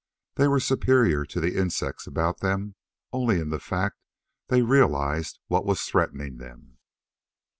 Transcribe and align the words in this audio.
They 0.33 0.47
were 0.47 0.59
superior 0.59 1.25
to 1.25 1.39
the 1.39 1.55
insects 1.55 2.07
about 2.07 2.39
them 2.39 2.73
only 3.13 3.39
in 3.39 3.51
the 3.51 3.59
fact 3.59 3.99
they 4.47 4.63
realized 4.63 5.37
what 5.47 5.63
was 5.63 5.83
threatening 5.83 6.37
them. 6.39 6.79